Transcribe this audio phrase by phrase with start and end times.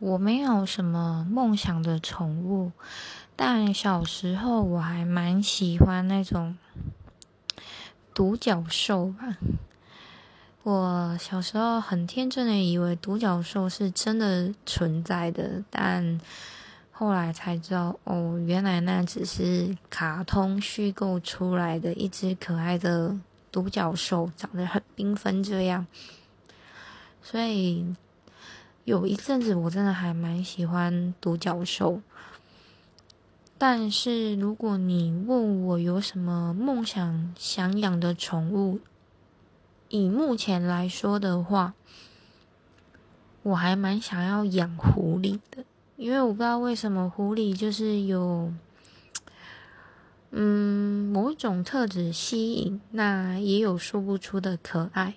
[0.00, 2.70] 我没有什么梦想的宠物，
[3.34, 6.56] 但小时候我还蛮喜欢那种
[8.14, 9.36] 独角兽吧。
[10.62, 16.20] 我小时候很天真的以为独角兽是真的存在的，但
[16.92, 23.18] 后来才知道，哦，原来那只是卡通虚构出来的一只可爱的
[23.50, 25.84] 独角兽，长得很缤纷这样。
[27.20, 27.96] 所以。
[28.88, 32.00] 有一阵子，我真的还蛮喜欢独角兽。
[33.58, 38.80] 但是，如果你问我有什么梦想想养的宠物，
[39.90, 41.74] 以目前来说的话，
[43.42, 45.64] 我还蛮想要养狐狸的，
[45.96, 48.50] 因为我不知道为什么狐狸就是有，
[50.30, 55.16] 嗯，某种特质吸引，那也有说不出的可爱。